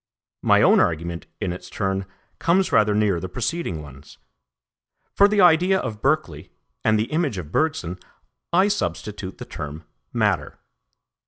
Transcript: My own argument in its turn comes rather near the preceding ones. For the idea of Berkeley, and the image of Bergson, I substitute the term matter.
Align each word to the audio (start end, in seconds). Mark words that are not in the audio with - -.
My 0.41 0.63
own 0.63 0.79
argument 0.79 1.27
in 1.39 1.53
its 1.53 1.69
turn 1.69 2.07
comes 2.39 2.71
rather 2.71 2.95
near 2.95 3.19
the 3.19 3.29
preceding 3.29 3.83
ones. 3.83 4.17
For 5.13 5.27
the 5.27 5.41
idea 5.41 5.77
of 5.79 6.01
Berkeley, 6.01 6.49
and 6.83 6.97
the 6.97 7.11
image 7.11 7.37
of 7.37 7.51
Bergson, 7.51 7.99
I 8.51 8.67
substitute 8.67 9.37
the 9.37 9.45
term 9.45 9.83
matter. 10.11 10.57